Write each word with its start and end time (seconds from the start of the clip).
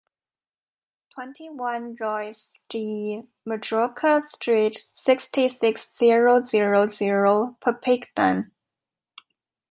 Twenty-one, 1.13 1.95
Rois 1.99 2.49
de 2.69 3.21
Majorque 3.47 4.19
Street, 4.23 4.87
sixty-six 4.93 5.89
zero 5.95 6.41
zero 6.41 6.87
zero 6.87 7.55
Perpignan. 7.61 8.49